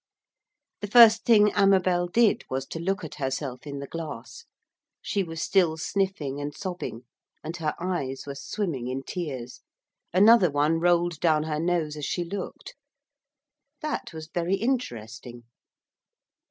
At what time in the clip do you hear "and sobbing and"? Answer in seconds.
6.41-7.55